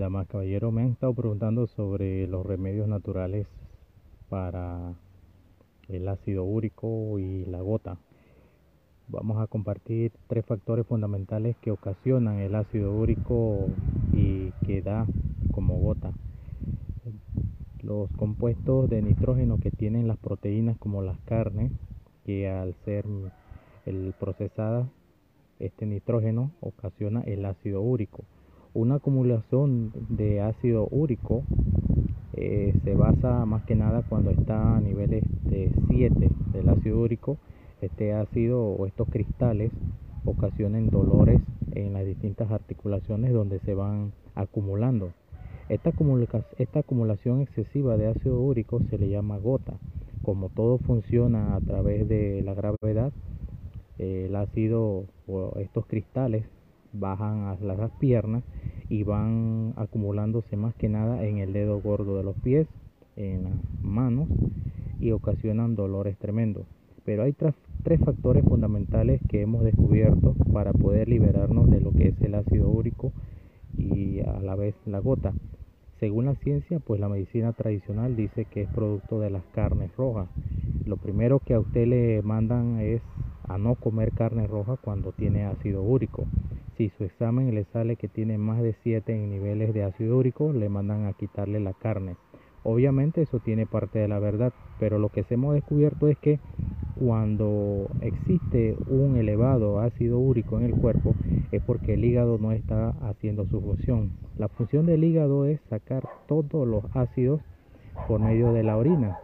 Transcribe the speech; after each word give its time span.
Damas, 0.00 0.28
caballero, 0.28 0.72
me 0.72 0.80
han 0.80 0.92
estado 0.92 1.12
preguntando 1.12 1.66
sobre 1.66 2.26
los 2.26 2.46
remedios 2.46 2.88
naturales 2.88 3.46
para 4.30 4.94
el 5.88 6.08
ácido 6.08 6.44
úrico 6.44 7.18
y 7.18 7.44
la 7.44 7.60
gota. 7.60 7.98
Vamos 9.08 9.42
a 9.42 9.46
compartir 9.46 10.12
tres 10.26 10.46
factores 10.46 10.86
fundamentales 10.86 11.54
que 11.58 11.70
ocasionan 11.70 12.38
el 12.38 12.54
ácido 12.54 12.94
úrico 12.94 13.68
y 14.14 14.52
que 14.64 14.80
da 14.80 15.06
como 15.52 15.78
gota. 15.78 16.14
Los 17.82 18.10
compuestos 18.12 18.88
de 18.88 19.02
nitrógeno 19.02 19.58
que 19.58 19.70
tienen 19.70 20.08
las 20.08 20.16
proteínas 20.16 20.78
como 20.78 21.02
las 21.02 21.18
carnes, 21.26 21.72
que 22.24 22.48
al 22.48 22.74
ser 22.86 23.04
procesadas, 24.18 24.88
este 25.58 25.84
nitrógeno 25.84 26.52
ocasiona 26.62 27.20
el 27.20 27.44
ácido 27.44 27.82
úrico 27.82 28.24
una 28.74 28.96
acumulación 28.96 29.92
de 30.08 30.40
ácido 30.40 30.86
úrico 30.90 31.42
eh, 32.34 32.74
se 32.84 32.94
basa 32.94 33.44
más 33.44 33.64
que 33.64 33.74
nada 33.74 34.02
cuando 34.08 34.30
está 34.30 34.76
a 34.76 34.80
niveles 34.80 35.24
de 35.44 35.72
7 35.88 36.30
del 36.52 36.68
ácido 36.68 37.00
úrico. 37.00 37.38
Este 37.80 38.12
ácido 38.12 38.62
o 38.62 38.86
estos 38.86 39.08
cristales 39.08 39.72
ocasionan 40.24 40.88
dolores 40.88 41.40
en 41.72 41.92
las 41.94 42.06
distintas 42.06 42.50
articulaciones 42.50 43.32
donde 43.32 43.58
se 43.60 43.74
van 43.74 44.12
acumulando. 44.34 45.12
Esta, 45.68 45.92
esta 46.58 46.80
acumulación 46.80 47.40
excesiva 47.40 47.96
de 47.96 48.08
ácido 48.08 48.40
úrico 48.40 48.80
se 48.90 48.98
le 48.98 49.08
llama 49.08 49.38
gota. 49.38 49.74
Como 50.22 50.48
todo 50.48 50.78
funciona 50.78 51.56
a 51.56 51.60
través 51.60 52.08
de 52.08 52.42
la 52.42 52.54
gravedad, 52.54 53.12
el 53.98 54.34
ácido 54.36 55.04
o 55.26 55.58
estos 55.58 55.86
cristales 55.86 56.44
bajan 56.92 57.44
a 57.44 57.56
las 57.60 57.90
piernas 57.92 58.42
y 58.90 59.04
van 59.04 59.72
acumulándose 59.76 60.56
más 60.56 60.74
que 60.74 60.88
nada 60.88 61.24
en 61.24 61.38
el 61.38 61.52
dedo 61.54 61.80
gordo 61.80 62.18
de 62.18 62.24
los 62.24 62.36
pies, 62.36 62.66
en 63.16 63.44
las 63.44 63.54
manos 63.82 64.28
y 65.00 65.12
ocasionan 65.12 65.76
dolores 65.76 66.18
tremendos. 66.18 66.66
Pero 67.04 67.22
hay 67.22 67.32
tres 67.32 68.00
factores 68.04 68.44
fundamentales 68.44 69.22
que 69.28 69.42
hemos 69.42 69.64
descubierto 69.64 70.34
para 70.52 70.72
poder 70.72 71.08
liberarnos 71.08 71.70
de 71.70 71.80
lo 71.80 71.92
que 71.92 72.08
es 72.08 72.20
el 72.20 72.34
ácido 72.34 72.68
úrico 72.68 73.12
y 73.78 74.20
a 74.20 74.40
la 74.40 74.56
vez 74.56 74.74
la 74.86 74.98
gota. 74.98 75.32
Según 76.00 76.24
la 76.24 76.34
ciencia, 76.34 76.80
pues 76.80 77.00
la 77.00 77.08
medicina 77.08 77.52
tradicional 77.52 78.16
dice 78.16 78.44
que 78.46 78.62
es 78.62 78.68
producto 78.70 79.20
de 79.20 79.30
las 79.30 79.44
carnes 79.54 79.94
rojas. 79.96 80.28
Lo 80.86 80.96
primero 80.96 81.38
que 81.38 81.54
a 81.54 81.60
usted 81.60 81.86
le 81.86 82.22
mandan 82.22 82.80
es 82.80 83.02
a 83.48 83.58
no 83.58 83.74
comer 83.76 84.12
carne 84.12 84.46
roja 84.46 84.76
cuando 84.76 85.12
tiene 85.12 85.44
ácido 85.44 85.82
úrico. 85.82 86.24
Si 86.80 86.88
su 86.96 87.04
examen 87.04 87.54
le 87.54 87.64
sale 87.64 87.96
que 87.96 88.08
tiene 88.08 88.38
más 88.38 88.62
de 88.62 88.74
7 88.82 89.12
en 89.12 89.28
niveles 89.28 89.74
de 89.74 89.84
ácido 89.84 90.16
úrico, 90.16 90.50
le 90.50 90.70
mandan 90.70 91.04
a 91.04 91.12
quitarle 91.12 91.60
la 91.60 91.74
carne. 91.74 92.16
Obviamente 92.62 93.20
eso 93.20 93.38
tiene 93.38 93.66
parte 93.66 93.98
de 93.98 94.08
la 94.08 94.18
verdad, 94.18 94.54
pero 94.78 94.98
lo 94.98 95.10
que 95.10 95.26
hemos 95.28 95.52
descubierto 95.52 96.08
es 96.08 96.16
que 96.16 96.40
cuando 96.98 97.86
existe 98.00 98.78
un 98.86 99.18
elevado 99.18 99.80
ácido 99.80 100.18
úrico 100.18 100.58
en 100.58 100.64
el 100.64 100.74
cuerpo 100.74 101.14
es 101.52 101.60
porque 101.64 101.92
el 101.92 102.04
hígado 102.06 102.38
no 102.38 102.50
está 102.50 102.94
haciendo 103.02 103.44
su 103.44 103.60
función. 103.60 104.10
La 104.38 104.48
función 104.48 104.86
del 104.86 105.04
hígado 105.04 105.44
es 105.44 105.60
sacar 105.68 106.08
todos 106.28 106.66
los 106.66 106.84
ácidos 106.96 107.42
por 108.08 108.20
medio 108.20 108.54
de 108.54 108.62
la 108.62 108.78
orina. 108.78 109.18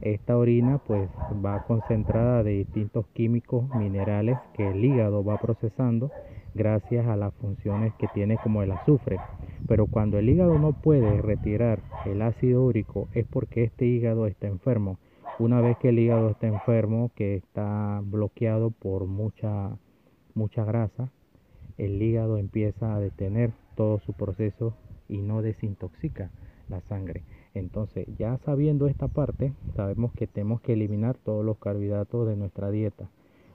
Esta 0.00 0.38
orina 0.38 0.78
pues 0.78 1.10
va 1.44 1.62
concentrada 1.66 2.42
de 2.42 2.52
distintos 2.52 3.04
químicos, 3.12 3.64
minerales 3.74 4.38
que 4.54 4.66
el 4.66 4.82
hígado 4.82 5.22
va 5.22 5.36
procesando 5.36 6.10
gracias 6.54 7.06
a 7.06 7.16
las 7.16 7.34
funciones 7.34 7.92
que 7.94 8.08
tiene 8.08 8.38
como 8.38 8.62
el 8.62 8.72
azufre. 8.72 9.18
Pero 9.66 9.86
cuando 9.86 10.18
el 10.18 10.28
hígado 10.28 10.58
no 10.58 10.72
puede 10.72 11.22
retirar 11.22 11.80
el 12.04 12.22
ácido 12.22 12.62
úrico 12.62 13.08
es 13.14 13.26
porque 13.26 13.64
este 13.64 13.86
hígado 13.86 14.26
está 14.26 14.46
enfermo. 14.46 14.98
Una 15.38 15.60
vez 15.60 15.78
que 15.78 15.88
el 15.88 15.98
hígado 15.98 16.30
está 16.30 16.46
enfermo, 16.46 17.10
que 17.14 17.36
está 17.36 18.00
bloqueado 18.04 18.70
por 18.70 19.06
mucha, 19.06 19.78
mucha 20.34 20.64
grasa, 20.64 21.10
el 21.78 22.02
hígado 22.02 22.36
empieza 22.36 22.94
a 22.94 23.00
detener 23.00 23.52
todo 23.76 23.98
su 24.00 24.12
proceso 24.12 24.74
y 25.08 25.18
no 25.22 25.40
desintoxica 25.42 26.30
la 26.68 26.80
sangre. 26.82 27.22
Entonces, 27.54 28.06
ya 28.18 28.38
sabiendo 28.44 28.88
esta 28.88 29.08
parte, 29.08 29.52
sabemos 29.74 30.12
que 30.12 30.26
tenemos 30.26 30.60
que 30.60 30.74
eliminar 30.74 31.16
todos 31.16 31.44
los 31.44 31.58
carbohidratos 31.58 32.28
de 32.28 32.36
nuestra 32.36 32.70
dieta 32.70 33.08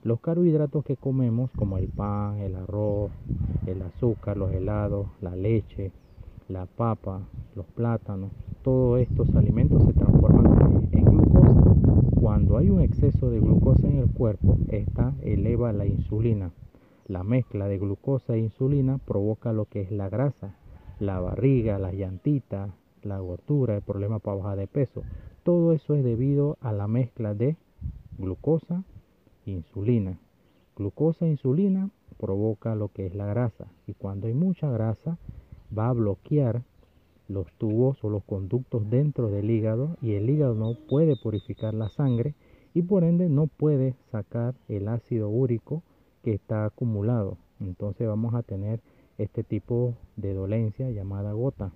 los 0.03 0.19
carbohidratos 0.19 0.83
que 0.83 0.95
comemos, 0.95 1.51
como 1.51 1.77
el 1.77 1.87
pan, 1.87 2.37
el 2.37 2.55
arroz, 2.55 3.11
el 3.65 3.81
azúcar, 3.81 4.37
los 4.37 4.51
helados, 4.51 5.07
la 5.21 5.35
leche, 5.35 5.91
la 6.47 6.65
papa, 6.65 7.21
los 7.55 7.65
plátanos, 7.65 8.31
todos 8.63 9.01
estos 9.01 9.35
alimentos 9.35 9.83
se 9.83 9.93
transforman 9.93 10.87
en 10.91 11.05
glucosa. 11.05 11.75
Cuando 12.15 12.57
hay 12.57 12.69
un 12.69 12.81
exceso 12.81 13.29
de 13.29 13.39
glucosa 13.39 13.87
en 13.87 13.97
el 13.97 14.09
cuerpo, 14.11 14.57
esta 14.69 15.13
eleva 15.21 15.73
la 15.73 15.85
insulina. 15.85 16.51
La 17.07 17.23
mezcla 17.23 17.67
de 17.67 17.77
glucosa 17.77 18.35
e 18.35 18.39
insulina 18.39 18.97
provoca 18.97 19.53
lo 19.53 19.65
que 19.65 19.81
es 19.81 19.91
la 19.91 20.09
grasa, 20.09 20.55
la 20.99 21.19
barriga, 21.19 21.79
las 21.79 21.93
llantitas, 21.93 22.71
la 23.03 23.19
gordura, 23.19 23.75
el 23.75 23.81
problema 23.81 24.19
para 24.19 24.37
bajar 24.37 24.57
de 24.57 24.67
peso. 24.67 25.03
Todo 25.43 25.73
eso 25.73 25.95
es 25.95 26.03
debido 26.03 26.57
a 26.61 26.73
la 26.73 26.87
mezcla 26.87 27.33
de 27.33 27.55
glucosa 28.17 28.83
insulina. 29.51 30.19
Glucosa 30.75 31.25
e 31.25 31.29
insulina 31.29 31.89
provoca 32.17 32.75
lo 32.75 32.89
que 32.89 33.05
es 33.05 33.15
la 33.15 33.25
grasa 33.25 33.67
y 33.87 33.93
cuando 33.93 34.27
hay 34.27 34.33
mucha 34.33 34.69
grasa 34.69 35.17
va 35.75 35.89
a 35.89 35.93
bloquear 35.93 36.63
los 37.27 37.51
tubos 37.53 38.03
o 38.03 38.09
los 38.09 38.23
conductos 38.23 38.89
dentro 38.89 39.29
del 39.29 39.49
hígado 39.49 39.97
y 40.01 40.13
el 40.13 40.29
hígado 40.29 40.55
no 40.55 40.75
puede 40.87 41.15
purificar 41.15 41.73
la 41.73 41.89
sangre 41.89 42.35
y 42.73 42.83
por 42.83 43.03
ende 43.03 43.27
no 43.27 43.47
puede 43.47 43.95
sacar 44.11 44.55
el 44.67 44.87
ácido 44.87 45.29
úrico 45.29 45.83
que 46.23 46.33
está 46.33 46.65
acumulado. 46.65 47.37
Entonces 47.59 48.07
vamos 48.07 48.35
a 48.35 48.43
tener 48.43 48.81
este 49.17 49.43
tipo 49.43 49.95
de 50.15 50.33
dolencia 50.33 50.89
llamada 50.91 51.33
gota. 51.33 51.71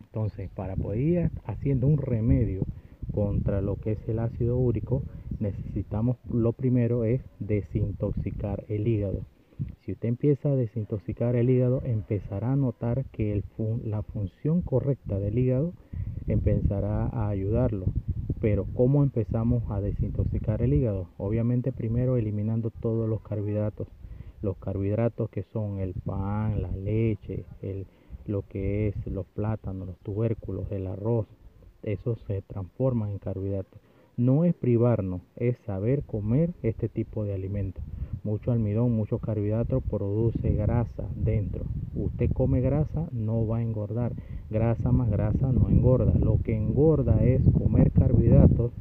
Entonces, 0.00 0.50
para 0.50 0.76
poder 0.76 1.00
ir 1.00 1.30
haciendo 1.44 1.86
un 1.86 1.96
remedio 1.96 2.66
contra 3.12 3.60
lo 3.60 3.76
que 3.76 3.92
es 3.92 4.08
el 4.08 4.18
ácido 4.18 4.58
úrico, 4.58 5.02
necesitamos 5.40 6.18
lo 6.30 6.52
primero 6.52 7.04
es 7.04 7.22
desintoxicar 7.38 8.64
el 8.68 8.86
hígado. 8.86 9.24
Si 9.84 9.92
usted 9.92 10.08
empieza 10.08 10.50
a 10.50 10.56
desintoxicar 10.56 11.34
el 11.36 11.50
hígado, 11.50 11.82
empezará 11.84 12.52
a 12.52 12.56
notar 12.56 13.04
que 13.06 13.42
la 13.84 14.02
función 14.02 14.62
correcta 14.62 15.18
del 15.18 15.38
hígado 15.38 15.72
empezará 16.28 17.06
a 17.06 17.28
ayudarlo. 17.28 17.86
Pero 18.40 18.66
¿cómo 18.74 19.02
empezamos 19.02 19.70
a 19.70 19.80
desintoxicar 19.80 20.62
el 20.62 20.74
hígado? 20.74 21.08
Obviamente 21.18 21.72
primero 21.72 22.16
eliminando 22.16 22.70
todos 22.70 23.08
los 23.08 23.20
carbohidratos. 23.22 23.88
Los 24.42 24.56
carbohidratos 24.58 25.28
que 25.28 25.42
son 25.42 25.78
el 25.78 25.92
pan, 25.92 26.62
la 26.62 26.72
leche, 26.72 27.44
el, 27.60 27.86
lo 28.26 28.42
que 28.42 28.88
es 28.88 29.06
los 29.06 29.26
plátanos, 29.26 29.88
los 29.88 29.98
tubérculos, 29.98 30.70
el 30.70 30.86
arroz, 30.86 31.26
eso 31.82 32.16
se 32.26 32.40
transforma 32.42 33.10
en 33.10 33.18
carbohidratos 33.18 33.80
no 34.20 34.44
es 34.44 34.54
privarnos, 34.54 35.22
es 35.36 35.56
saber 35.64 36.02
comer 36.02 36.52
este 36.62 36.90
tipo 36.90 37.24
de 37.24 37.32
alimentos. 37.32 37.82
Mucho 38.22 38.52
almidón, 38.52 38.94
mucho 38.94 39.18
carbohidrato 39.18 39.80
produce 39.80 40.52
grasa 40.52 41.08
dentro. 41.16 41.64
Usted 41.94 42.30
come 42.30 42.60
grasa, 42.60 43.08
no 43.12 43.46
va 43.46 43.58
a 43.58 43.62
engordar. 43.62 44.12
Grasa 44.50 44.92
más 44.92 45.08
grasa 45.08 45.50
no 45.52 45.70
engorda. 45.70 46.12
Lo 46.18 46.38
que 46.42 46.54
engorda 46.54 47.24
es 47.24 47.40
comer 47.56 47.92
carbohidratos 47.92 48.72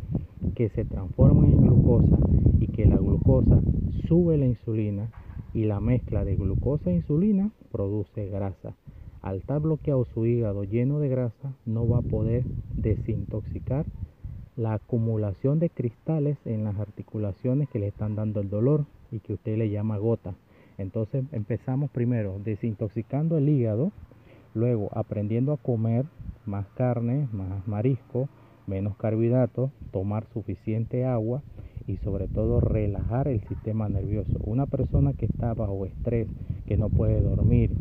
que 0.55 0.67
se 0.67 0.83
transforman 0.83 1.45
en 1.45 1.61
glucosa 1.61 2.17
y 2.59 2.67
que 2.67 2.85
la 2.85 2.97
glucosa 2.97 3.61
sube 4.09 4.37
la 4.37 4.45
insulina 4.45 5.09
y 5.53 5.63
la 5.63 5.79
mezcla 5.79 6.25
de 6.25 6.35
glucosa 6.35 6.91
e 6.91 6.95
insulina 6.95 7.49
produce 7.71 8.27
grasa. 8.27 8.75
Al 9.21 9.37
estar 9.37 9.61
bloqueado 9.61 10.03
su 10.03 10.25
hígado 10.25 10.65
lleno 10.65 10.99
de 10.99 11.07
grasa, 11.07 11.53
no 11.65 11.87
va 11.87 11.99
a 11.99 12.01
poder 12.01 12.43
desintoxicar 12.75 13.85
la 14.59 14.73
acumulación 14.73 15.59
de 15.59 15.69
cristales 15.69 16.37
en 16.45 16.65
las 16.65 16.77
articulaciones 16.77 17.69
que 17.69 17.79
le 17.79 17.87
están 17.87 18.15
dando 18.15 18.41
el 18.41 18.49
dolor 18.49 18.85
y 19.09 19.19
que 19.19 19.33
usted 19.33 19.57
le 19.57 19.69
llama 19.69 19.97
gota. 19.97 20.35
Entonces 20.77 21.23
empezamos 21.31 21.89
primero 21.91 22.39
desintoxicando 22.43 23.37
el 23.37 23.47
hígado, 23.47 23.93
luego 24.53 24.89
aprendiendo 24.93 25.53
a 25.53 25.57
comer 25.57 26.05
más 26.45 26.67
carne, 26.75 27.29
más 27.31 27.65
marisco, 27.67 28.27
menos 28.67 28.97
carbohidratos, 28.97 29.71
tomar 29.91 30.25
suficiente 30.33 31.05
agua 31.05 31.41
y 31.87 31.95
sobre 31.97 32.27
todo 32.27 32.59
relajar 32.59 33.29
el 33.29 33.41
sistema 33.47 33.87
nervioso. 33.87 34.39
Una 34.43 34.65
persona 34.65 35.13
que 35.13 35.25
está 35.25 35.53
bajo 35.53 35.85
estrés, 35.85 36.27
que 36.67 36.75
no 36.75 36.89
puede 36.89 37.21
dormir, 37.21 37.71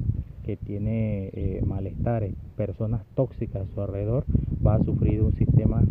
que 0.45 0.57
tiene 0.57 1.31
eh, 1.35 1.63
malestares, 1.67 2.35
personas 2.57 3.05
tóxicas 3.15 3.69
a 3.69 3.75
su 3.75 3.83
alrededor, 3.83 4.25
va 4.67 4.77
a 4.77 4.85
sufrir 4.85 5.23
un 5.23 5.35
sistema 5.35 5.83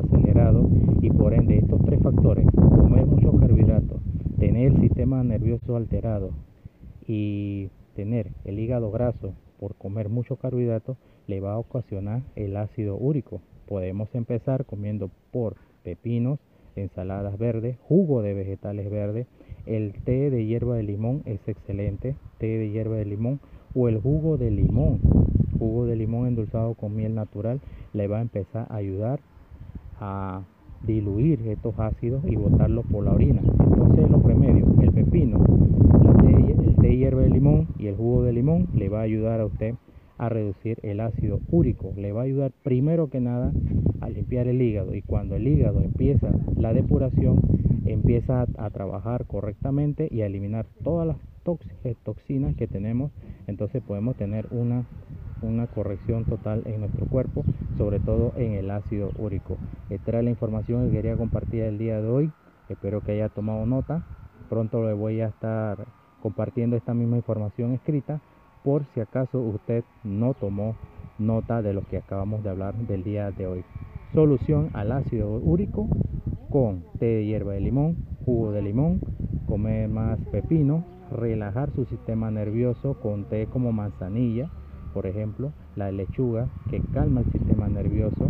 acelerado 0.00 0.68
y 1.00 1.10
por 1.10 1.34
ende 1.34 1.58
estos 1.58 1.82
tres 1.84 2.00
factores, 2.02 2.46
comer 2.54 3.06
muchos 3.06 3.38
carbohidratos, 3.40 4.00
tener 4.38 4.72
el 4.72 4.80
sistema 4.80 5.22
nervioso 5.22 5.76
alterado 5.76 6.30
y 7.06 7.68
tener 7.94 8.32
el 8.44 8.58
hígado 8.58 8.90
graso, 8.90 9.34
por 9.58 9.74
comer 9.74 10.08
mucho 10.08 10.36
carbohidrato 10.36 10.96
le 11.26 11.40
va 11.40 11.52
a 11.52 11.58
ocasionar 11.58 12.22
el 12.34 12.56
ácido 12.56 12.96
úrico. 12.96 13.40
Podemos 13.68 14.08
empezar 14.14 14.64
comiendo 14.64 15.10
por 15.30 15.56
pepinos, 15.84 16.38
ensaladas 16.76 17.38
verdes, 17.38 17.76
jugo 17.82 18.22
de 18.22 18.34
vegetales 18.34 18.90
verdes, 18.90 19.26
el 19.66 19.92
té 20.04 20.30
de 20.30 20.46
hierba 20.46 20.76
de 20.76 20.82
limón 20.82 21.22
es 21.26 21.40
excelente, 21.46 22.16
té 22.38 22.46
de 22.46 22.70
hierba 22.70 22.96
de 22.96 23.04
limón 23.04 23.40
o 23.74 23.88
el 23.88 24.00
jugo 24.00 24.38
de 24.38 24.50
limón, 24.50 25.00
jugo 25.58 25.86
de 25.86 25.96
limón 25.96 26.26
endulzado 26.26 26.74
con 26.74 26.96
miel 26.96 27.14
natural 27.14 27.60
le 27.92 28.08
va 28.08 28.18
a 28.18 28.22
empezar 28.22 28.66
a 28.70 28.76
ayudar 28.76 29.20
a 30.00 30.42
diluir 30.82 31.46
estos 31.46 31.78
ácidos 31.78 32.24
y 32.26 32.36
botarlos 32.36 32.86
por 32.86 33.04
la 33.04 33.12
orina. 33.12 33.42
Entonces 33.42 34.10
los 34.10 34.22
remedios, 34.22 34.68
el 34.80 34.92
pepino, 34.92 35.38
el 36.66 36.76
té 36.76 36.96
hierba 36.96 37.22
de 37.22 37.30
limón 37.30 37.68
y 37.78 37.86
el 37.86 37.96
jugo 37.96 38.22
de 38.22 38.32
limón 38.32 38.68
le 38.74 38.88
va 38.88 39.00
a 39.00 39.02
ayudar 39.02 39.40
a 39.40 39.46
usted 39.46 39.74
a 40.18 40.28
reducir 40.28 40.78
el 40.82 41.00
ácido 41.00 41.40
úrico. 41.50 41.92
Le 41.96 42.12
va 42.12 42.20
a 42.20 42.24
ayudar 42.24 42.52
primero 42.62 43.08
que 43.08 43.20
nada 43.20 43.52
a 44.00 44.08
limpiar 44.10 44.48
el 44.48 44.60
hígado 44.60 44.94
y 44.94 45.02
cuando 45.02 45.36
el 45.36 45.46
hígado 45.46 45.80
empieza 45.80 46.30
la 46.56 46.72
depuración, 46.72 47.40
empieza 47.86 48.46
a, 48.56 48.70
trabajar 48.70 49.26
correctamente 49.26 50.08
y 50.10 50.20
a 50.20 50.26
eliminar 50.26 50.66
todas 50.84 51.06
las 51.06 51.16
toxinas 52.04 52.54
que 52.54 52.66
tenemos, 52.66 53.10
entonces 53.46 53.82
podemos 53.82 54.14
tener 54.16 54.46
una, 54.50 54.84
una 55.42 55.66
corrección 55.66 56.24
total 56.24 56.62
en 56.66 56.80
nuestro 56.80 57.06
cuerpo, 57.06 57.44
sobre 57.78 58.00
todo 58.00 58.32
en 58.36 58.52
el 58.52 58.70
ácido 58.70 59.10
úrico. 59.18 59.56
Esta 59.88 60.12
era 60.12 60.22
la 60.22 60.30
información 60.30 60.86
que 60.86 60.96
quería 60.96 61.16
compartir 61.16 61.62
el 61.62 61.78
día 61.78 62.00
de 62.00 62.08
hoy. 62.08 62.32
Espero 62.68 63.00
que 63.00 63.12
haya 63.12 63.28
tomado 63.28 63.66
nota. 63.66 64.04
Pronto 64.48 64.84
le 64.84 64.92
voy 64.92 65.20
a 65.20 65.28
estar 65.28 65.86
compartiendo 66.22 66.76
esta 66.76 66.94
misma 66.94 67.16
información 67.16 67.72
escrita 67.72 68.20
por 68.62 68.84
si 68.92 69.00
acaso 69.00 69.40
usted 69.40 69.84
no 70.04 70.34
tomó 70.34 70.76
nota 71.18 71.62
de 71.62 71.72
lo 71.72 71.82
que 71.82 71.98
acabamos 71.98 72.42
de 72.42 72.50
hablar 72.50 72.74
del 72.74 73.04
día 73.04 73.30
de 73.30 73.46
hoy. 73.46 73.64
Solución 74.12 74.70
al 74.72 74.92
ácido 74.92 75.30
úrico 75.30 75.88
con 76.50 76.84
té 76.98 77.06
de 77.06 77.26
hierba 77.26 77.52
de 77.52 77.60
limón, 77.60 77.96
jugo 78.24 78.52
de 78.52 78.62
limón, 78.62 79.00
comer 79.46 79.88
más 79.88 80.18
pepino, 80.32 80.84
relajar 81.12 81.70
su 81.70 81.84
sistema 81.84 82.30
nervioso 82.30 82.94
con 83.00 83.24
té 83.24 83.46
como 83.46 83.72
manzanilla, 83.72 84.50
por 84.92 85.06
ejemplo, 85.06 85.52
la 85.76 85.90
lechuga 85.90 86.48
que 86.70 86.80
calma 86.92 87.20
el 87.20 87.32
sistema 87.32 87.68
nervioso, 87.68 88.28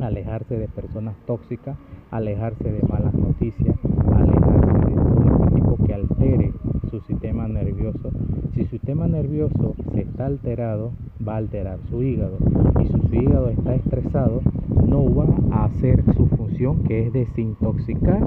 alejarse 0.00 0.58
de 0.58 0.68
personas 0.68 1.16
tóxicas, 1.26 1.76
alejarse 2.10 2.70
de 2.70 2.82
malas 2.88 3.14
noticias, 3.14 3.76
alejarse 4.14 4.90
de 4.90 4.94
todo 4.94 5.44
este 5.44 5.54
tipo 5.54 5.76
que 5.84 5.94
altere 5.94 6.52
su 6.90 7.00
sistema 7.00 7.48
nervioso. 7.48 8.10
Si 8.54 8.64
su 8.64 8.70
sistema 8.70 9.06
nervioso 9.06 9.74
se 9.92 10.02
está 10.02 10.26
alterado, 10.26 10.92
va 11.26 11.34
a 11.34 11.38
alterar 11.38 11.78
su 11.88 12.02
hígado. 12.02 12.38
Y 12.80 12.86
si 12.86 13.08
su 13.08 13.14
hígado 13.14 13.48
está 13.48 13.74
estresado, 13.74 14.40
no 14.86 15.14
va 15.14 15.26
a 15.50 15.64
hacer 15.64 16.04
su 16.14 16.26
función 16.26 16.84
que 16.84 17.06
es 17.06 17.12
desintoxicar 17.12 18.26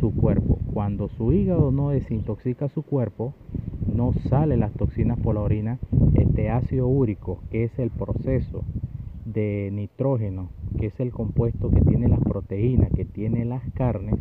su 0.00 0.14
cuerpo. 0.14 0.58
Cuando 0.72 1.08
su 1.08 1.32
hígado 1.32 1.72
no 1.72 1.90
desintoxica 1.90 2.68
su 2.68 2.82
cuerpo, 2.82 3.34
no 3.86 4.12
sale 4.28 4.56
las 4.56 4.72
toxinas 4.72 5.18
por 5.20 5.34
la 5.34 5.42
orina, 5.42 5.78
este 6.14 6.50
ácido 6.50 6.86
úrico, 6.86 7.42
que 7.50 7.64
es 7.64 7.78
el 7.78 7.90
proceso 7.90 8.64
de 9.24 9.70
nitrógeno, 9.72 10.50
que 10.78 10.86
es 10.86 11.00
el 11.00 11.12
compuesto 11.12 11.70
que 11.70 11.80
tiene 11.80 12.08
las 12.08 12.20
proteínas, 12.20 12.90
que 12.92 13.04
tiene 13.04 13.44
las 13.44 13.62
carnes, 13.72 14.16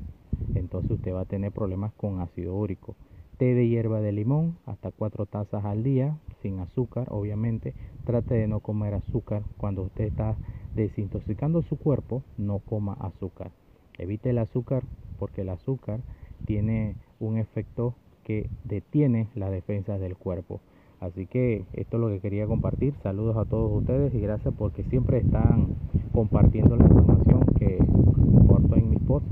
entonces 0.55 0.91
usted 0.91 1.13
va 1.13 1.21
a 1.21 1.25
tener 1.25 1.51
problemas 1.51 1.93
con 1.93 2.19
ácido 2.19 2.55
úrico. 2.55 2.95
Té 3.37 3.53
de 3.53 3.67
hierba 3.67 3.99
de 3.99 4.13
limón 4.13 4.57
hasta 4.65 4.91
cuatro 4.91 5.25
tazas 5.25 5.65
al 5.65 5.83
día 5.83 6.17
sin 6.41 6.59
azúcar 6.59 7.07
obviamente. 7.09 7.73
Trate 8.05 8.35
de 8.35 8.47
no 8.47 8.61
comer 8.61 8.93
azúcar 8.93 9.43
cuando 9.57 9.83
usted 9.83 10.05
está 10.05 10.37
desintoxicando 10.73 11.61
su 11.61 11.77
cuerpo 11.77 12.23
no 12.37 12.59
coma 12.59 12.93
azúcar. 12.93 13.51
Evite 13.97 14.29
el 14.29 14.37
azúcar 14.37 14.83
porque 15.19 15.41
el 15.41 15.49
azúcar 15.49 16.01
tiene 16.45 16.95
un 17.19 17.37
efecto 17.37 17.95
que 18.25 18.49
detiene 18.65 19.29
la 19.35 19.49
defensa 19.49 19.97
del 19.97 20.17
cuerpo 20.17 20.59
así 20.99 21.27
que 21.27 21.63
esto 21.73 21.95
es 21.95 22.01
lo 22.01 22.09
que 22.09 22.19
quería 22.19 22.45
compartir 22.45 22.93
saludos 23.03 23.37
a 23.37 23.45
todos 23.45 23.71
ustedes 23.71 24.13
y 24.13 24.19
gracias 24.19 24.53
porque 24.57 24.83
siempre 24.83 25.19
están 25.19 25.75
compartiendo 26.11 26.75
la 26.75 26.83
información 26.83 27.45
que 27.57 27.77
comparto 27.77 28.75
en 28.75 28.89
mis 28.89 28.99
posts 28.99 29.29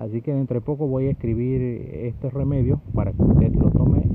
Así 0.00 0.22
que 0.22 0.32
dentro 0.32 0.54
de 0.54 0.62
poco 0.62 0.86
voy 0.86 1.08
a 1.08 1.10
escribir 1.10 1.60
este 1.92 2.30
remedio 2.30 2.80
para 2.94 3.12
que 3.12 3.22
usted 3.22 3.52
lo 3.52 3.70
tome 3.70 4.08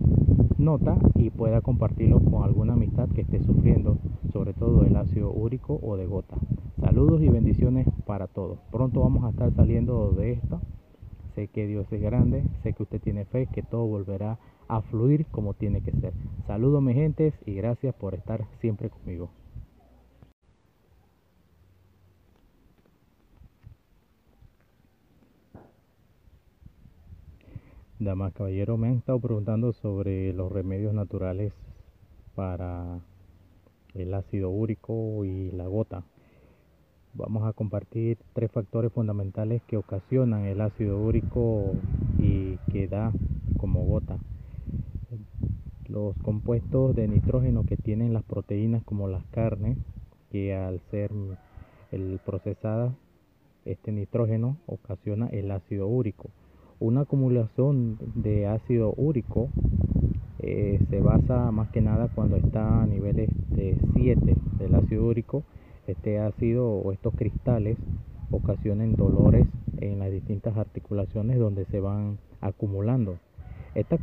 nota 0.57 0.97
y 1.13 1.29
pueda 1.29 1.61
compartirlo 1.61 2.19
con 2.21 2.43
alguna 2.43 2.73
amistad 2.73 3.07
que 3.09 3.21
esté 3.21 3.39
sufriendo, 3.43 3.99
sobre 4.33 4.53
todo 4.53 4.81
del 4.81 4.95
ácido 4.95 5.31
úrico 5.31 5.79
o 5.83 5.95
de 5.95 6.07
gota. 6.07 6.37
Saludos 6.81 7.21
y 7.21 7.29
bendiciones 7.29 7.87
para 8.07 8.25
todos. 8.25 8.57
Pronto 8.71 9.01
vamos 9.01 9.25
a 9.25 9.29
estar 9.29 9.53
saliendo 9.53 10.09
de 10.09 10.31
esto. 10.31 10.59
Sé 11.35 11.49
que 11.49 11.67
Dios 11.67 11.85
es 11.91 12.01
grande, 12.01 12.45
sé 12.63 12.71
que 12.71 12.83
usted 12.83 13.01
tiene 13.01 13.25
fe, 13.25 13.47
que 13.51 13.61
todo 13.61 13.85
volverá 13.85 14.39
a 14.69 14.81
fluir 14.81 15.25
como 15.27 15.53
tiene 15.53 15.81
que 15.81 15.91
ser. 15.91 16.13
Saludos 16.47 16.81
mi 16.81 16.93
gentes 16.93 17.33
y 17.45 17.55
gracias 17.55 17.93
por 17.93 18.15
estar 18.15 18.47
siempre 18.61 18.89
conmigo. 18.89 19.29
Damas, 27.99 28.33
caballero, 28.33 28.77
me 28.77 28.87
han 28.87 28.97
estado 28.97 29.19
preguntando 29.19 29.73
sobre 29.73 30.31
los 30.31 30.49
remedios 30.51 30.93
naturales 30.93 31.53
para 32.33 33.01
el 33.93 34.13
ácido 34.13 34.51
úrico 34.51 35.25
y 35.25 35.51
la 35.51 35.67
gota. 35.67 36.05
Vamos 37.15 37.47
a 37.47 37.53
compartir 37.53 38.17
tres 38.33 38.51
factores 38.51 38.91
fundamentales 38.91 39.61
que 39.67 39.77
ocasionan 39.77 40.45
el 40.45 40.61
ácido 40.61 40.99
úrico 40.99 41.73
y 42.19 42.57
que 42.71 42.87
da 42.87 43.11
como 43.57 43.85
gota. 43.85 44.17
Los 45.87 46.15
compuestos 46.17 46.95
de 46.95 47.07
nitrógeno 47.07 47.63
que 47.65 47.77
tienen 47.77 48.13
las 48.13 48.23
proteínas 48.23 48.83
como 48.83 49.07
las 49.07 49.25
carnes, 49.27 49.77
que 50.31 50.55
al 50.55 50.79
ser 50.91 51.11
el 51.91 52.19
procesadas, 52.25 52.93
este 53.65 53.91
nitrógeno 53.91 54.57
ocasiona 54.67 55.27
el 55.27 55.51
ácido 55.51 55.87
úrico 55.87 56.29
una 56.79 57.01
acumulación 57.01 57.97
de 58.15 58.47
ácido 58.47 58.93
úrico 58.97 59.49
eh, 60.39 60.79
se 60.89 60.99
basa 60.99 61.51
más 61.51 61.69
que 61.69 61.81
nada 61.81 62.09
cuando 62.13 62.35
está 62.35 62.83
a 62.83 62.85
niveles 62.85 63.29
de 63.49 63.77
7 63.95 64.35
del 64.59 64.75
ácido 64.75 65.05
úrico. 65.05 65.43
Este 65.87 66.19
ácido 66.19 66.67
o 66.67 66.91
estos 66.91 67.13
cristales 67.13 67.77
ocasionan 68.31 68.95
dolores 68.95 69.45
en 69.77 69.99
las 69.99 70.11
distintas 70.11 70.57
articulaciones 70.57 71.37
donde 71.37 71.65
se 71.65 71.79
van 71.79 72.17
acumulando. 72.41 73.19
Esta, 73.75 73.97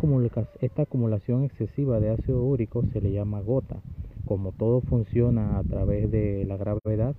esta 0.60 0.82
acumulación 0.82 1.44
excesiva 1.44 1.98
de 1.98 2.10
ácido 2.10 2.42
úrico 2.44 2.84
se 2.92 3.00
le 3.00 3.10
llama 3.10 3.40
gota. 3.40 3.80
Como 4.26 4.52
todo 4.52 4.80
funciona 4.82 5.58
a 5.58 5.64
través 5.64 6.10
de 6.10 6.44
la 6.44 6.56
gravedad, 6.56 7.16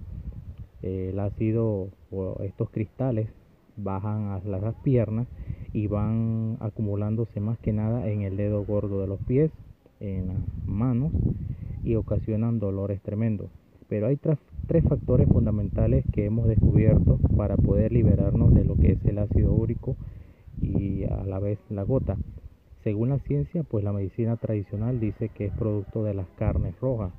el 0.82 1.20
ácido 1.20 1.89
o 2.12 2.38
estos 2.43 2.70
cristales 2.70 3.27
bajan 3.75 4.29
a 4.29 4.39
las 4.39 4.75
piernas 4.75 5.27
y 5.74 5.88
van 5.88 6.58
acumulándose 6.62 7.39
más 7.39 7.58
que 7.60 7.74
nada 7.74 8.08
en 8.08 8.22
el 8.22 8.38
dedo 8.38 8.63
gordo 8.63 9.01
de 9.01 9.08
los 9.08 9.20
pies, 9.22 9.51
en 10.00 10.27
las 10.27 10.38
manos 10.65 11.12
y 11.84 11.96
ocasionan 11.96 12.60
dolores 12.60 13.01
tremendos. 13.01 13.50
Pero 13.94 14.08
hay 14.08 14.18
tres, 14.18 14.84
factores 14.90 15.28
fundamentales 15.28 16.04
que 16.12 16.26
hemos 16.26 16.48
descubierto 16.48 17.20
para 17.38 17.56
poder 17.58 17.92
liberarnos 17.92 18.52
de 18.52 18.64
lo 18.64 18.76
que 18.76 18.94
es 18.94 19.06
el 19.06 19.20
ácido 19.20 19.54
úrico 19.54 19.96
y 20.60 21.04
a 21.04 21.24
la 21.26 21.38
vez 21.38 21.60
la 21.70 21.84
gota. 21.84 22.18
Según 22.84 23.10
la 23.10 23.20
ciencia, 23.20 23.62
pues 23.62 23.84
la 23.84 23.94
medicina 23.94 24.36
tradicional 24.36 25.00
dice 25.00 25.30
que 25.30 25.46
es 25.46 25.54
producto 25.54 26.04
de 26.04 26.16
las 26.16 26.26
carnes 26.40 26.74
rojas. 26.80 27.14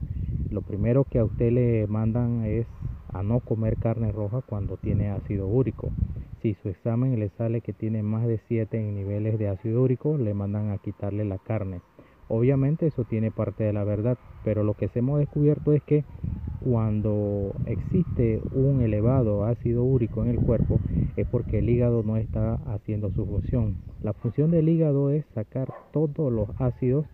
Lo 0.51 0.63
primero 0.63 1.05
que 1.05 1.21
a 1.21 1.25
usted 1.25 1.53
le 1.53 1.87
mandan 1.87 2.43
es 2.45 2.67
a 3.13 3.23
no 3.23 3.39
comer 3.39 3.77
carne 3.77 4.11
roja 4.11 4.41
cuando 4.41 4.77
tiene 4.77 5.11
ácido 5.11 5.47
úrico. 5.47 5.93
Si 6.43 6.55
su 6.55 6.71
examen 6.71 7.21
le 7.21 7.29
sale 7.39 7.61
que 7.61 7.73
tiene 7.73 8.03
más 8.03 8.27
de 8.27 8.41
7 8.49 8.77
en 8.81 8.97
niveles 8.97 9.39
de 9.39 9.47
ácido 9.47 9.81
úrico, 9.81 10.19
le 10.19 10.35
mandan 10.35 10.73
a 10.73 10.79
quitarle 10.79 11.25
la 11.25 11.39
carne. 11.39 11.83
Obviamente 12.29 12.87
eso 12.87 13.05
tiene 13.05 13.31
parte 13.31 13.65
de 13.65 13.73
la 13.73 13.85
verdad, 13.85 14.17
pero 14.43 14.63
lo 14.63 14.75
que 14.75 14.91
hemos 14.95 15.19
descubierto 15.19 15.73
es 15.73 15.83
que 15.83 16.05
cuando 16.61 17.53
existe 17.67 18.41
un 18.51 18.81
elevado 18.81 19.45
ácido 19.45 19.85
úrico 19.85 20.23
en 20.23 20.31
el 20.31 20.41
cuerpo 20.41 20.81
es 21.17 21.27
porque 21.27 21.59
el 21.59 21.69
hígado 21.69 22.03
no 22.03 22.17
está 22.17 22.55
haciendo 22.67 23.11
su 23.11 23.27
función. 23.27 23.77
La 24.03 24.15
función 24.15 24.51
del 24.51 24.69
hígado 24.69 25.11
es 25.11 25.25
sacar 25.35 25.69
todos 25.93 26.33
los 26.33 26.49
ácidos 26.59 27.05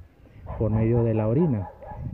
por 0.59 0.71
medio 0.71 1.02
de 1.02 1.14
la 1.14 1.26
orina. 1.26 1.69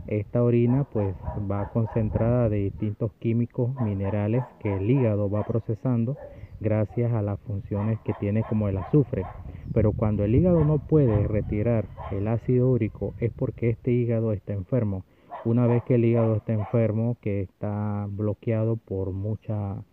Esta 0.07 0.41
orina 0.41 0.85
pues 0.91 1.15
va 1.49 1.69
concentrada 1.73 2.49
de 2.49 2.57
distintos 2.57 3.11
químicos, 3.19 3.69
minerales 3.81 4.43
que 4.59 4.75
el 4.75 4.89
hígado 4.89 5.29
va 5.29 5.43
procesando 5.43 6.17
gracias 6.59 7.13
a 7.13 7.21
las 7.21 7.39
funciones 7.41 7.99
que 8.01 8.13
tiene 8.19 8.43
como 8.43 8.67
el 8.67 8.77
azufre. 8.77 9.25
Pero 9.73 9.91
cuando 9.91 10.23
el 10.23 10.35
hígado 10.35 10.63
no 10.65 10.79
puede 10.79 11.27
retirar 11.27 11.85
el 12.11 12.27
ácido 12.27 12.69
úrico 12.69 13.13
es 13.19 13.31
porque 13.31 13.69
este 13.69 13.91
hígado 13.91 14.33
está 14.33 14.53
enfermo. 14.53 15.03
Una 15.45 15.67
vez 15.67 15.83
que 15.83 15.95
el 15.95 16.05
hígado 16.05 16.35
está 16.35 16.53
enfermo, 16.53 17.17
que 17.21 17.41
está 17.41 18.07
bloqueado 18.09 18.75
por 18.75 19.11
mucha, 19.11 19.83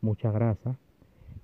mucha 0.00 0.32
grasa, 0.32 0.76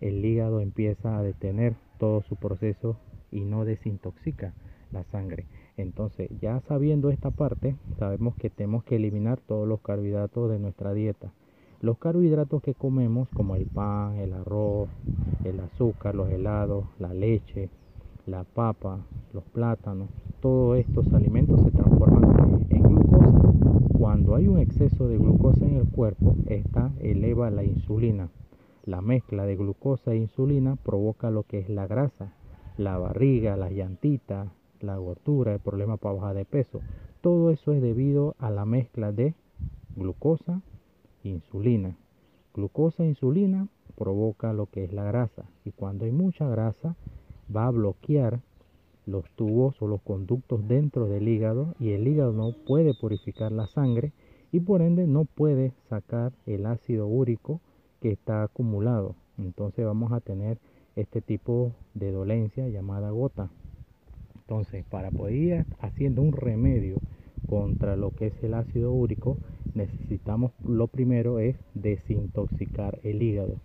el 0.00 0.24
hígado 0.24 0.60
empieza 0.60 1.16
a 1.16 1.22
detener 1.22 1.74
todo 1.98 2.22
su 2.22 2.36
proceso 2.36 2.96
y 3.30 3.40
no 3.44 3.64
desintoxica 3.64 4.54
la 4.92 5.04
sangre. 5.04 5.46
Entonces, 5.76 6.30
ya 6.40 6.60
sabiendo 6.68 7.10
esta 7.10 7.30
parte, 7.30 7.76
sabemos 7.98 8.36
que 8.36 8.50
tenemos 8.50 8.84
que 8.84 8.96
eliminar 8.96 9.40
todos 9.40 9.66
los 9.66 9.80
carbohidratos 9.80 10.50
de 10.50 10.58
nuestra 10.58 10.92
dieta. 10.94 11.32
Los 11.84 11.98
carbohidratos 11.98 12.62
que 12.62 12.72
comemos, 12.72 13.28
como 13.34 13.56
el 13.56 13.66
pan, 13.66 14.16
el 14.16 14.32
arroz, 14.32 14.88
el 15.44 15.60
azúcar, 15.60 16.14
los 16.14 16.30
helados, 16.30 16.86
la 16.98 17.12
leche, 17.12 17.68
la 18.24 18.44
papa, 18.44 19.04
los 19.34 19.44
plátanos, 19.44 20.08
todos 20.40 20.78
estos 20.78 21.12
alimentos 21.12 21.62
se 21.62 21.70
transforman 21.72 22.66
en 22.70 22.82
glucosa. 22.84 23.52
Cuando 23.98 24.34
hay 24.34 24.48
un 24.48 24.60
exceso 24.60 25.08
de 25.08 25.18
glucosa 25.18 25.66
en 25.66 25.74
el 25.74 25.86
cuerpo, 25.86 26.34
esta 26.46 26.90
eleva 27.00 27.50
la 27.50 27.64
insulina. 27.64 28.30
La 28.86 29.02
mezcla 29.02 29.44
de 29.44 29.56
glucosa 29.56 30.12
e 30.12 30.16
insulina 30.16 30.76
provoca 30.76 31.30
lo 31.30 31.42
que 31.42 31.58
es 31.58 31.68
la 31.68 31.86
grasa, 31.86 32.32
la 32.78 32.96
barriga, 32.96 33.58
las 33.58 33.72
llantitas, 33.72 34.48
la 34.80 34.96
gordura, 34.96 35.52
el 35.52 35.60
problema 35.60 35.98
para 35.98 36.14
bajar 36.14 36.36
de 36.36 36.46
peso. 36.46 36.80
Todo 37.20 37.50
eso 37.50 37.74
es 37.74 37.82
debido 37.82 38.36
a 38.38 38.48
la 38.48 38.64
mezcla 38.64 39.12
de 39.12 39.34
glucosa 39.96 40.62
insulina. 41.24 41.96
Glucosa 42.54 43.02
e 43.02 43.08
insulina 43.08 43.68
provoca 43.96 44.52
lo 44.52 44.66
que 44.66 44.84
es 44.84 44.92
la 44.92 45.04
grasa 45.04 45.44
y 45.64 45.72
cuando 45.72 46.04
hay 46.04 46.12
mucha 46.12 46.48
grasa 46.48 46.96
va 47.54 47.66
a 47.66 47.70
bloquear 47.70 48.40
los 49.06 49.28
tubos 49.32 49.80
o 49.82 49.88
los 49.88 50.00
conductos 50.02 50.66
dentro 50.66 51.06
del 51.06 51.28
hígado 51.28 51.74
y 51.78 51.90
el 51.90 52.06
hígado 52.06 52.32
no 52.32 52.52
puede 52.66 52.94
purificar 52.94 53.52
la 53.52 53.66
sangre 53.66 54.12
y 54.52 54.60
por 54.60 54.82
ende 54.82 55.06
no 55.06 55.24
puede 55.24 55.72
sacar 55.88 56.32
el 56.46 56.66
ácido 56.66 57.06
úrico 57.06 57.60
que 58.00 58.12
está 58.12 58.42
acumulado. 58.42 59.16
Entonces 59.36 59.84
vamos 59.84 60.12
a 60.12 60.20
tener 60.20 60.58
este 60.96 61.20
tipo 61.20 61.72
de 61.94 62.12
dolencia 62.12 62.68
llamada 62.68 63.10
gota. 63.10 63.50
Entonces, 64.36 64.84
para 64.84 65.10
poder 65.10 65.34
ir 65.34 65.66
haciendo 65.80 66.22
un 66.22 66.32
remedio 66.32 67.00
contra 67.46 67.96
lo 67.96 68.14
que 68.14 68.28
es 68.28 68.42
el 68.42 68.54
ácido 68.54 68.92
úrico, 68.92 69.38
necesitamos 69.74 70.52
lo 70.64 70.86
primero 70.86 71.38
es 71.38 71.56
desintoxicar 71.74 72.98
el 73.02 73.22
hígado. 73.22 73.56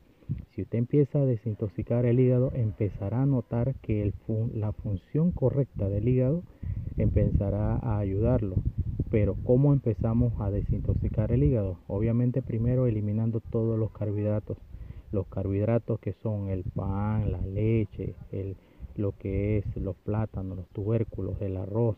Si 0.51 0.61
usted 0.61 0.77
empieza 0.77 1.21
a 1.21 1.25
desintoxicar 1.25 2.05
el 2.05 2.19
hígado, 2.19 2.51
empezará 2.53 3.23
a 3.23 3.25
notar 3.25 3.75
que 3.81 4.13
la 4.53 4.71
función 4.73 5.31
correcta 5.31 5.89
del 5.89 6.07
hígado 6.07 6.43
empezará 6.97 7.77
a 7.77 7.99
ayudarlo. 7.99 8.55
Pero 9.09 9.35
¿cómo 9.43 9.73
empezamos 9.73 10.33
a 10.39 10.51
desintoxicar 10.51 11.31
el 11.31 11.43
hígado? 11.43 11.77
Obviamente 11.87 12.41
primero 12.41 12.85
eliminando 12.85 13.39
todos 13.39 13.79
los 13.79 13.91
carbohidratos. 13.91 14.57
Los 15.11 15.25
carbohidratos 15.27 15.99
que 15.99 16.13
son 16.13 16.49
el 16.49 16.63
pan, 16.63 17.31
la 17.31 17.41
leche, 17.41 18.13
el, 18.31 18.55
lo 18.95 19.13
que 19.13 19.57
es 19.57 19.75
los 19.77 19.95
plátanos, 19.95 20.57
los 20.57 20.67
tubérculos, 20.67 21.41
el 21.41 21.57
arroz, 21.57 21.97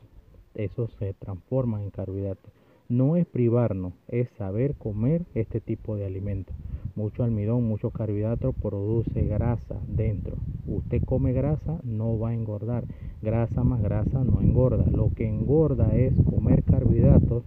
eso 0.55 0.87
se 0.99 1.13
transforma 1.13 1.83
en 1.83 1.89
carbohidratos. 1.89 2.51
No 2.91 3.15
es 3.15 3.25
privarnos, 3.25 3.93
es 4.09 4.27
saber 4.31 4.75
comer 4.75 5.25
este 5.33 5.61
tipo 5.61 5.95
de 5.95 6.05
alimentos. 6.05 6.53
Mucho 6.97 7.23
almidón, 7.23 7.65
mucho 7.65 7.91
carbohidratos 7.91 8.53
produce 8.53 9.27
grasa 9.27 9.79
dentro. 9.87 10.35
Usted 10.67 11.01
come 11.05 11.31
grasa, 11.31 11.79
no 11.85 12.19
va 12.19 12.31
a 12.31 12.33
engordar. 12.33 12.83
Grasa 13.21 13.63
más 13.63 13.81
grasa 13.81 14.25
no 14.25 14.41
engorda. 14.41 14.83
Lo 14.91 15.09
que 15.15 15.25
engorda 15.25 15.95
es 15.95 16.13
comer 16.29 16.63
carbohidratos 16.63 17.45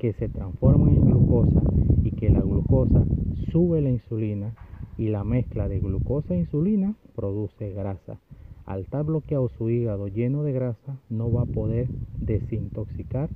que 0.00 0.14
se 0.14 0.28
transforman 0.28 0.96
en 0.96 1.02
glucosa 1.02 1.62
y 2.02 2.10
que 2.10 2.30
la 2.30 2.40
glucosa 2.40 3.04
sube 3.52 3.82
la 3.82 3.90
insulina 3.90 4.52
y 4.98 5.10
la 5.10 5.22
mezcla 5.22 5.68
de 5.68 5.78
glucosa 5.78 6.34
e 6.34 6.40
insulina 6.40 6.96
produce 7.14 7.72
grasa. 7.72 8.18
Al 8.66 8.80
estar 8.80 9.04
bloqueado 9.04 9.48
su 9.48 9.70
hígado 9.70 10.08
lleno 10.08 10.42
de 10.42 10.52
grasa, 10.52 10.98
no 11.08 11.30
va 11.30 11.42
a 11.42 11.46
poder 11.46 11.86
desintoxicar 12.18 13.30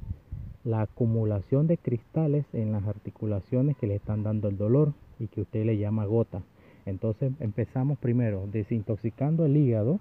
la 0.67 0.83
acumulación 0.83 1.69
de 1.69 1.79
cristales 1.79 2.45
en 2.53 2.73
las 2.73 2.85
articulaciones 2.87 3.77
que 3.77 3.87
le 3.87 3.95
están 3.95 4.25
dando 4.25 4.49
el 4.49 4.59
dolor 4.59 4.93
y 5.21 5.29
que 5.29 5.43
usted 5.43 5.65
le 5.65 5.79
llama 5.79 6.05
gota. 6.07 6.43
Entonces 6.87 7.33
empezamos 7.39 7.99
primero 7.99 8.49
desintoxicando 8.51 9.47
el 9.47 9.57
hígado, 9.57 10.01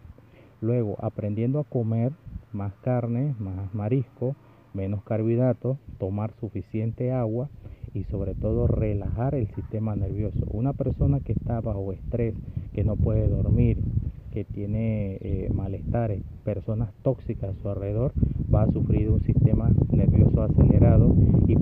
luego 0.62 0.98
aprendiendo 1.00 1.60
a 1.60 1.66
comer 1.66 2.14
más 2.52 2.74
carne, 2.82 3.36
más 3.38 3.74
marisco, 3.76 4.36
menos 4.74 5.04
carbohidratos, 5.04 5.78
tomar 6.00 6.34
suficiente 6.40 7.12
agua 7.12 7.48
y 7.94 8.04
sobre 8.06 8.34
todo 8.34 8.68
relajar 8.68 9.36
el 9.36 9.48
sistema 9.54 9.96
nervioso. 9.96 10.46
Una 10.52 10.74
persona 10.74 11.20
que 11.20 11.34
está 11.34 11.62
bajo 11.62 11.94
estrés, 11.94 12.34
que 12.74 12.84
no 12.84 12.96
puede 12.96 13.28
dormir, 13.28 13.78
que 14.32 14.44
tiene 14.44 15.18
eh, 15.22 15.50
malestares, 15.54 16.22
personas 16.44 16.92
tóxicas 17.04 17.56
a 17.56 17.62
su 17.62 17.70
alrededor, 17.70 18.12
va 18.54 18.64
a 18.64 18.72
sufrir 18.72 19.10
un 19.10 19.22
sistema 19.22 19.70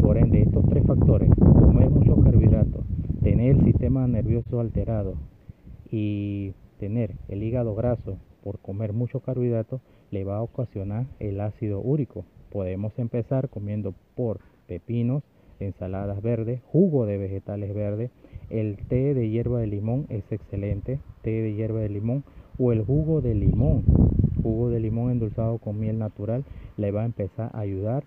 por 0.03 0.17
ende 0.17 0.41
estos 0.41 0.67
tres 0.67 0.85
factores, 0.85 1.29
comer 1.39 1.89
muchos 1.89 2.21
carbohidratos, 2.21 2.83
tener 3.21 3.55
el 3.55 3.63
sistema 3.63 4.05
nervioso 4.05 4.59
alterado 4.59 5.15
y 5.89 6.51
tener 6.77 7.15
el 7.29 7.41
hígado 7.41 7.73
graso 7.73 8.17
por 8.43 8.59
comer 8.59 8.91
muchos 8.91 9.23
carbohidratos, 9.23 9.79
le 10.11 10.25
va 10.25 10.37
a 10.37 10.41
ocasionar 10.41 11.05
el 11.19 11.39
ácido 11.39 11.79
úrico. 11.79 12.25
Podemos 12.51 12.91
empezar 12.99 13.47
comiendo 13.47 13.93
por 14.15 14.41
pepinos, 14.67 15.23
ensaladas 15.61 16.21
verdes, 16.21 16.59
jugo 16.65 17.05
de 17.05 17.17
vegetales 17.17 17.73
verdes, 17.73 18.11
el 18.49 18.77
té 18.89 19.13
de 19.13 19.29
hierba 19.29 19.61
de 19.61 19.67
limón 19.67 20.05
es 20.09 20.29
excelente, 20.31 20.99
té 21.21 21.31
de 21.31 21.53
hierba 21.53 21.79
de 21.79 21.89
limón 21.89 22.25
o 22.59 22.73
el 22.73 22.83
jugo 22.83 23.21
de 23.21 23.35
limón. 23.35 23.83
Jugo 24.43 24.69
de 24.69 24.81
limón 24.81 25.11
endulzado 25.11 25.59
con 25.59 25.79
miel 25.79 25.97
natural 25.97 26.43
le 26.75 26.91
va 26.91 27.03
a 27.03 27.05
empezar 27.05 27.49
a 27.53 27.59
ayudar 27.61 28.03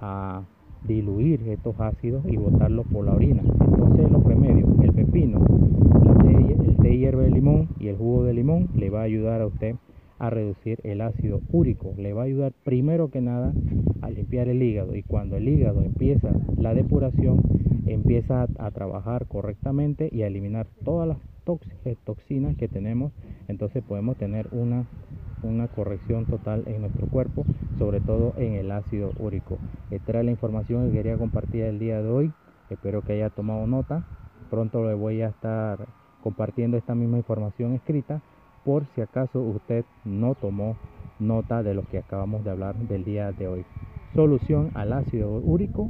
a 0.00 0.44
diluir 0.86 1.48
estos 1.48 1.78
ácidos 1.80 2.24
y 2.28 2.36
botarlos 2.36 2.86
por 2.86 3.04
la 3.04 3.14
orina. 3.14 3.42
Entonces 3.42 4.10
los 4.10 4.24
remedios, 4.24 4.68
el 4.82 4.92
pepino, 4.92 5.40
el 6.66 6.76
té 6.76 6.96
hierba 6.96 7.22
de 7.22 7.30
limón 7.30 7.68
y 7.78 7.88
el 7.88 7.96
jugo 7.96 8.24
de 8.24 8.34
limón 8.34 8.68
le 8.74 8.90
va 8.90 9.00
a 9.00 9.04
ayudar 9.04 9.40
a 9.40 9.46
usted 9.46 9.76
a 10.18 10.30
reducir 10.30 10.78
el 10.84 11.00
ácido 11.00 11.40
úrico. 11.50 11.94
Le 11.96 12.12
va 12.12 12.22
a 12.22 12.24
ayudar 12.26 12.52
primero 12.62 13.10
que 13.10 13.20
nada 13.20 13.52
a 14.02 14.10
limpiar 14.10 14.48
el 14.48 14.62
hígado 14.62 14.94
y 14.94 15.02
cuando 15.02 15.36
el 15.36 15.48
hígado 15.48 15.82
empieza 15.82 16.30
la 16.56 16.74
depuración, 16.74 17.40
empieza 17.86 18.46
a, 18.58 18.70
trabajar 18.70 19.26
correctamente 19.26 20.08
y 20.12 20.22
a 20.22 20.26
eliminar 20.26 20.66
todas 20.84 21.08
las 21.08 21.18
eh, 21.84 21.96
toxinas 22.04 22.56
que 22.56 22.68
tenemos, 22.68 23.12
entonces 23.48 23.82
podemos 23.82 24.16
tener 24.16 24.48
una, 24.52 24.84
una 25.42 25.68
corrección 25.68 26.26
total 26.26 26.64
en 26.66 26.82
nuestro 26.82 27.06
cuerpo, 27.06 27.44
sobre 27.78 28.00
todo 28.00 28.34
en 28.36 28.54
el 28.54 28.70
ácido 28.70 29.12
úrico. 29.18 29.58
Esta 29.90 30.12
era 30.12 30.22
la 30.22 30.30
información 30.30 30.88
que 30.88 30.98
quería 30.98 31.16
compartir 31.16 31.62
el 31.64 31.78
día 31.78 32.02
de 32.02 32.08
hoy. 32.08 32.32
Espero 32.68 33.02
que 33.02 33.14
haya 33.14 33.30
tomado 33.30 33.66
nota. 33.66 34.04
Pronto 34.50 34.84
le 34.84 34.94
voy 34.94 35.22
a 35.22 35.28
estar 35.28 35.86
compartiendo 36.22 36.76
esta 36.76 36.94
misma 36.94 37.16
información 37.16 37.74
escrita 37.74 38.20
por 38.64 38.84
si 38.94 39.00
acaso 39.00 39.40
usted 39.40 39.84
no 40.04 40.34
tomó 40.34 40.76
nota 41.18 41.62
de 41.62 41.74
lo 41.74 41.82
que 41.82 41.98
acabamos 41.98 42.44
de 42.44 42.50
hablar 42.50 42.76
del 42.76 43.04
día 43.04 43.32
de 43.32 43.48
hoy. 43.48 43.64
Solución 44.14 44.70
al 44.74 44.92
ácido 44.92 45.32
úrico 45.32 45.88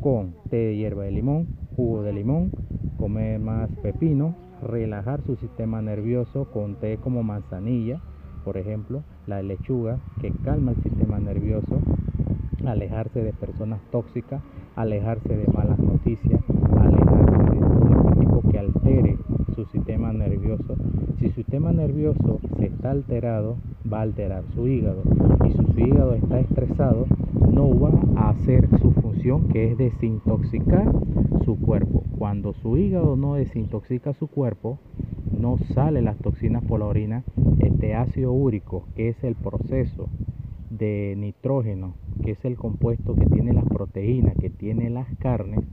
con 0.00 0.34
té 0.48 0.56
de 0.56 0.76
hierba 0.76 1.04
de 1.04 1.10
limón, 1.10 1.46
jugo 1.76 2.02
de 2.02 2.12
limón, 2.12 2.50
comer 2.96 3.38
más 3.38 3.70
pepino, 3.82 4.34
relajar 4.62 5.20
su 5.22 5.36
sistema 5.36 5.82
nervioso 5.82 6.50
con 6.50 6.76
té 6.76 6.98
como 6.98 7.22
manzanilla, 7.22 8.00
por 8.44 8.56
ejemplo, 8.56 9.02
la 9.26 9.42
lechuga 9.42 9.98
que 10.20 10.32
calma 10.44 10.72
el 10.72 10.82
sistema 10.82 11.18
nervioso, 11.18 11.78
alejarse 12.66 13.22
de 13.22 13.32
personas 13.32 13.80
tóxicas, 13.90 14.42
alejarse 14.76 15.36
de 15.36 15.46
malas 15.52 15.78
noticias, 15.78 16.42
alejarse 16.78 17.54
de 17.54 17.60
todo 17.60 18.08
este 18.08 18.20
tipo 18.20 18.42
que 18.50 18.58
altere 18.58 19.16
su 19.54 19.64
sistema 19.66 20.12
nervioso. 20.12 20.76
Si 21.18 21.28
su 21.28 21.34
sistema 21.34 21.72
nervioso 21.72 22.38
se 22.58 22.66
está 22.66 22.90
alterado, 22.90 23.56
va 23.90 23.98
a 23.98 24.02
alterar 24.02 24.44
su 24.54 24.68
hígado. 24.68 25.02
Y 25.46 25.52
si 25.52 25.72
su 25.72 25.80
hígado 25.80 26.14
está 26.14 26.40
estresado, 26.40 27.06
no 27.50 27.68
va 27.78 27.90
a 28.16 28.30
hacer 28.30 28.68
su 28.80 28.92
función 28.92 29.48
que 29.48 29.72
es 29.72 29.78
desintoxicar 29.78 30.92
su 31.44 31.58
cuerpo. 31.58 32.04
Cuando 32.18 32.52
su 32.54 32.76
hígado 32.76 33.16
no 33.16 33.34
desintoxica 33.34 34.12
su 34.14 34.28
cuerpo, 34.28 34.78
no 35.38 35.58
sale 35.74 36.02
las 36.02 36.16
toxinas 36.18 36.64
por 36.64 36.80
la 36.80 36.86
orina, 36.86 37.24
este 37.60 37.94
ácido 37.94 38.32
úrico, 38.32 38.84
que 38.96 39.08
es 39.08 39.24
el 39.24 39.34
proceso 39.34 40.08
de 40.70 41.14
nitrógeno, 41.16 41.94
que 42.22 42.32
es 42.32 42.44
el 42.44 42.56
compuesto 42.56 43.14
que 43.14 43.26
tiene 43.26 43.52
las 43.52 43.64
proteínas, 43.64 44.36
que 44.36 44.50
tiene 44.50 44.90
las 44.90 45.08
carnes, 45.18 45.64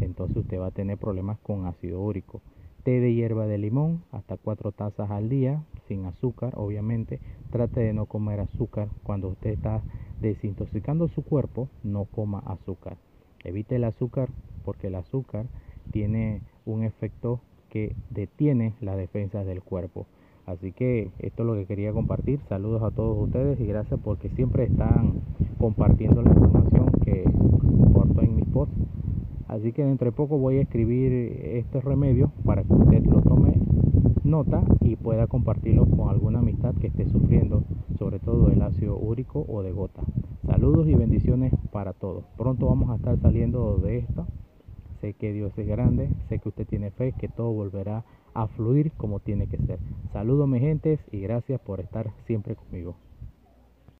entonces 0.00 0.36
usted 0.38 0.58
va 0.58 0.66
a 0.66 0.72
tener 0.72 0.98
problemas 0.98 1.38
con 1.38 1.66
ácido 1.66 2.00
úrico. 2.00 2.40
Té 2.82 3.00
de 3.00 3.12
hierba 3.12 3.46
de 3.46 3.58
limón, 3.58 4.02
hasta 4.10 4.36
cuatro 4.36 4.72
tazas 4.72 5.10
al 5.10 5.28
día, 5.28 5.62
sin 5.86 6.06
azúcar, 6.06 6.54
obviamente. 6.56 7.20
Trate 7.50 7.80
de 7.80 7.92
no 7.92 8.06
comer 8.06 8.40
azúcar. 8.40 8.88
Cuando 9.02 9.28
usted 9.28 9.50
está 9.50 9.82
desintoxicando 10.20 11.08
su 11.08 11.22
cuerpo, 11.22 11.68
no 11.82 12.06
coma 12.06 12.42
azúcar. 12.46 12.96
Evite 13.44 13.76
el 13.76 13.84
azúcar 13.84 14.30
porque 14.64 14.86
el 14.86 14.94
azúcar 14.94 15.46
tiene 15.90 16.42
un 16.64 16.84
efecto 16.84 17.40
que 17.70 17.96
detiene 18.10 18.74
las 18.80 18.96
defensas 18.96 19.46
del 19.46 19.62
cuerpo. 19.62 20.06
Así 20.46 20.72
que 20.72 21.10
esto 21.20 21.42
es 21.42 21.46
lo 21.46 21.54
que 21.54 21.66
quería 21.66 21.92
compartir. 21.92 22.40
Saludos 22.48 22.82
a 22.82 22.90
todos 22.90 23.16
ustedes 23.16 23.60
y 23.60 23.66
gracias 23.66 24.00
porque 24.02 24.28
siempre 24.30 24.64
están 24.64 25.20
compartiendo 25.58 26.22
la 26.22 26.30
información 26.30 26.90
que 27.04 27.24
comparto 27.24 28.22
en 28.22 28.36
mis 28.36 28.46
posts. 28.46 28.76
Así 29.48 29.72
que 29.72 29.84
dentro 29.84 30.06
de 30.06 30.12
poco 30.12 30.38
voy 30.38 30.58
a 30.58 30.62
escribir 30.62 31.12
este 31.12 31.80
remedio 31.80 32.32
para 32.44 32.62
que 32.62 32.72
usted 32.72 33.04
lo 33.04 33.20
tome 33.22 33.54
nota 34.24 34.62
y 34.80 34.96
pueda 34.96 35.26
compartirlo 35.26 35.86
con 35.86 36.08
alguna 36.08 36.40
amistad 36.40 36.74
que 36.74 36.88
esté 36.88 37.06
sufriendo, 37.06 37.64
sobre 37.98 38.18
todo 38.18 38.48
del 38.48 38.62
ácido 38.62 38.96
úrico 38.96 39.44
o 39.48 39.62
de 39.62 39.72
gota. 39.72 40.02
Saludos 40.46 40.88
y 40.88 40.94
bendiciones 40.94 41.52
para 41.72 41.92
todos. 41.92 42.24
Pronto 42.36 42.66
vamos 42.66 42.90
a 42.90 42.96
estar 42.96 43.18
saliendo 43.18 43.76
de 43.78 43.98
esto. 43.98 44.26
Sé 45.00 45.14
que 45.14 45.32
Dios 45.32 45.56
es 45.56 45.66
grande, 45.66 46.12
sé 46.28 46.38
que 46.38 46.48
usted 46.50 46.66
tiene 46.66 46.90
fe, 46.90 47.12
que 47.12 47.28
todo 47.28 47.52
volverá 47.52 48.04
a 48.34 48.46
fluir 48.48 48.92
como 48.92 49.20
tiene 49.20 49.46
que 49.46 49.58
ser. 49.58 49.80
Saludos 50.12 50.48
mi 50.48 50.60
gentes 50.60 51.00
y 51.10 51.20
gracias 51.20 51.60
por 51.60 51.80
estar 51.80 52.12
siempre 52.26 52.54
conmigo. 52.54 52.96